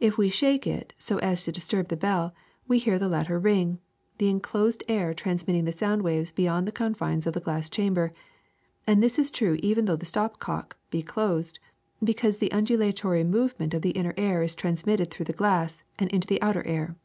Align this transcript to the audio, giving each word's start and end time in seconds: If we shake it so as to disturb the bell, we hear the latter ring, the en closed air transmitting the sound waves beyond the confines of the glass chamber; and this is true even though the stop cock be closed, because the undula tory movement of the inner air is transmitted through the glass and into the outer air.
If 0.00 0.16
we 0.16 0.30
shake 0.30 0.66
it 0.66 0.94
so 0.96 1.18
as 1.18 1.44
to 1.44 1.52
disturb 1.52 1.88
the 1.88 1.94
bell, 1.98 2.34
we 2.66 2.78
hear 2.78 2.98
the 2.98 3.10
latter 3.10 3.38
ring, 3.38 3.78
the 4.16 4.30
en 4.30 4.40
closed 4.40 4.82
air 4.88 5.12
transmitting 5.12 5.66
the 5.66 5.70
sound 5.70 6.00
waves 6.00 6.32
beyond 6.32 6.66
the 6.66 6.72
confines 6.72 7.26
of 7.26 7.34
the 7.34 7.40
glass 7.40 7.68
chamber; 7.68 8.14
and 8.86 9.02
this 9.02 9.18
is 9.18 9.30
true 9.30 9.58
even 9.62 9.84
though 9.84 9.96
the 9.96 10.06
stop 10.06 10.38
cock 10.38 10.78
be 10.88 11.02
closed, 11.02 11.58
because 12.02 12.38
the 12.38 12.48
undula 12.48 12.96
tory 12.96 13.22
movement 13.22 13.74
of 13.74 13.82
the 13.82 13.90
inner 13.90 14.14
air 14.16 14.42
is 14.42 14.54
transmitted 14.54 15.10
through 15.10 15.26
the 15.26 15.34
glass 15.34 15.84
and 15.98 16.10
into 16.10 16.26
the 16.26 16.40
outer 16.40 16.66
air. 16.66 16.96